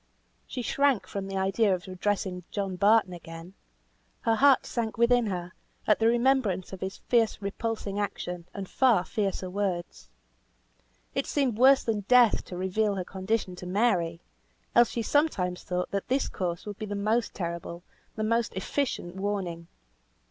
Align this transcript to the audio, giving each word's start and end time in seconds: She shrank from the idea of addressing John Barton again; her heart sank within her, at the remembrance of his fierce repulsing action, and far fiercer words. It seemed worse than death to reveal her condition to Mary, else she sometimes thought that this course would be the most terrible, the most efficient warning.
She 0.47 0.63
shrank 0.63 1.05
from 1.05 1.27
the 1.27 1.37
idea 1.37 1.75
of 1.75 1.87
addressing 1.87 2.43
John 2.49 2.75
Barton 2.75 3.13
again; 3.13 3.53
her 4.21 4.33
heart 4.33 4.65
sank 4.65 4.97
within 4.97 5.27
her, 5.27 5.51
at 5.85 5.99
the 5.99 6.07
remembrance 6.07 6.73
of 6.73 6.81
his 6.81 6.97
fierce 6.97 7.39
repulsing 7.39 7.99
action, 7.99 8.47
and 8.51 8.67
far 8.67 9.05
fiercer 9.05 9.47
words. 9.47 10.09
It 11.13 11.27
seemed 11.27 11.59
worse 11.59 11.83
than 11.83 11.99
death 12.07 12.43
to 12.45 12.57
reveal 12.57 12.95
her 12.95 13.05
condition 13.05 13.55
to 13.57 13.67
Mary, 13.67 14.21
else 14.73 14.89
she 14.89 15.03
sometimes 15.03 15.63
thought 15.63 15.91
that 15.91 16.07
this 16.07 16.27
course 16.29 16.65
would 16.65 16.79
be 16.79 16.87
the 16.87 16.95
most 16.95 17.35
terrible, 17.35 17.83
the 18.15 18.23
most 18.23 18.55
efficient 18.55 19.17
warning. 19.17 19.67